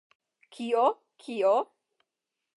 Kio? 0.55 0.85
Kio? 1.25 1.53